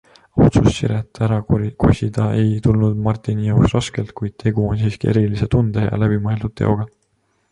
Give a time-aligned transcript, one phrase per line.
[0.43, 1.35] Otsus Siret ära
[1.83, 6.91] kosida ei tulnud Martini jaoks raskelt, kuid tegu on siiski erilise tunde ja läbimõeldud teoga.